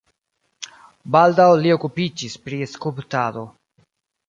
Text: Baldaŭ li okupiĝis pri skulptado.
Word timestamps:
Baldaŭ 1.15 1.47
li 1.65 1.75
okupiĝis 1.77 2.39
pri 2.47 2.61
skulptado. 2.75 3.47